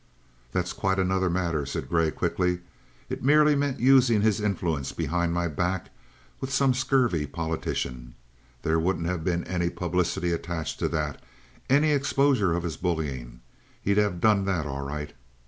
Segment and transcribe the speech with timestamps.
[0.51, 2.61] "That's quite another matter," said Grey quickly.
[3.07, 5.91] "It merely meant using his influence behind my back
[6.39, 8.15] with some scurvy politician.
[8.63, 11.23] There wouldn't have been any publicity attached to that,
[11.69, 13.41] any exposure of his bullying.
[13.79, 15.13] He'd have done that all right."